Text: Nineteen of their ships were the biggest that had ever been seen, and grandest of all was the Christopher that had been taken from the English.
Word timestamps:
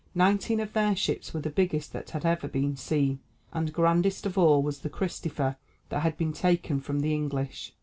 Nineteen 0.15 0.59
of 0.59 0.73
their 0.73 0.95
ships 0.95 1.31
were 1.31 1.41
the 1.41 1.51
biggest 1.51 1.93
that 1.93 2.09
had 2.09 2.25
ever 2.25 2.47
been 2.47 2.75
seen, 2.75 3.19
and 3.53 3.71
grandest 3.71 4.25
of 4.25 4.35
all 4.35 4.63
was 4.63 4.79
the 4.79 4.89
Christopher 4.89 5.57
that 5.89 5.99
had 5.99 6.17
been 6.17 6.33
taken 6.33 6.81
from 6.81 7.01
the 7.01 7.13
English. 7.13 7.71